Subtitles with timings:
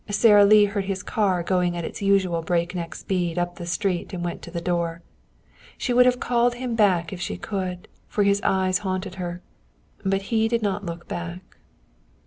[0.09, 4.23] Sara Lee heard his car going at its usual breakneck speed up the street, and
[4.25, 5.03] went to the door.
[5.77, 9.43] She would have called him back if she could, for his eyes haunted her.
[10.03, 11.57] But he did not look back.